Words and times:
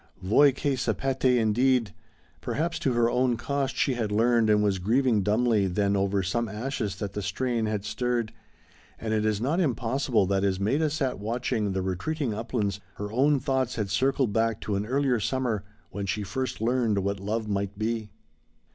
Voi 0.23 0.51
che 0.51 0.75
sapete 0.75 1.37
indeed! 1.37 1.93
Perhaps 2.41 2.79
to 2.79 2.93
her 2.93 3.07
own 3.07 3.37
cost 3.37 3.75
she 3.75 3.93
had 3.93 4.11
learned 4.11 4.49
and 4.49 4.63
was 4.63 4.79
grieving 4.79 5.21
dumbly 5.21 5.67
then 5.67 5.95
over 5.95 6.23
some 6.23 6.49
ashes 6.49 6.95
that 6.95 7.13
the 7.13 7.21
strain 7.21 7.67
had 7.67 7.85
stirred, 7.85 8.33
and 8.97 9.13
it 9.13 9.25
is 9.27 9.39
not 9.39 9.59
impossible 9.59 10.25
that 10.25 10.43
as 10.43 10.59
Maida 10.59 10.89
sat 10.89 11.19
watching 11.19 11.73
the 11.73 11.83
retreating 11.83 12.33
uplands 12.33 12.79
her 12.95 13.11
own 13.11 13.39
thoughts 13.39 13.75
had 13.75 13.91
circled 13.91 14.33
back 14.33 14.59
to 14.61 14.75
an 14.75 14.87
earlier 14.87 15.19
summer 15.19 15.63
when 15.91 16.07
first 16.07 16.57
she 16.57 16.65
learned 16.65 16.97
what 17.03 17.19
Love 17.19 17.47
might 17.47 17.77
be. 17.77 18.09